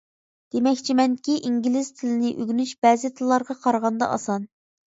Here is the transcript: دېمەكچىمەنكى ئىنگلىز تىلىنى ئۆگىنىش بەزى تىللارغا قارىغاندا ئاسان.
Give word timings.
دېمەكچىمەنكى 0.53 1.35
ئىنگلىز 1.49 1.91
تىلىنى 2.01 2.33
ئۆگىنىش 2.33 2.73
بەزى 2.89 3.15
تىللارغا 3.21 3.61
قارىغاندا 3.69 4.13
ئاسان. 4.19 4.53